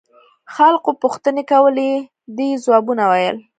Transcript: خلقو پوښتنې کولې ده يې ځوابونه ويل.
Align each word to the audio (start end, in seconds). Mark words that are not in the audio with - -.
خلقو 0.53 0.91
پوښتنې 1.03 1.43
کولې 1.51 1.91
ده 2.35 2.43
يې 2.49 2.55
ځوابونه 2.63 3.03
ويل. 3.11 3.37